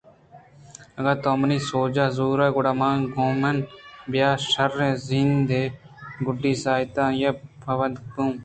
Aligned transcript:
اگاں 0.97 1.15
تو 1.23 1.31
منی 1.39 1.57
سوجاں 1.69 2.09
زورےگڑا 2.17 2.71
تو 2.79 2.87
گوںمن 3.15 3.57
بیاءُ 4.11 4.43
شیرءِ 4.51 4.79
زندءِ 5.07 5.73
گُڈّی 6.25 6.53
ساعتاں 6.63 7.09
آئی 7.13 7.23
ءِ 7.29 7.39
پانگ 7.61 7.95
بُو 8.13 8.25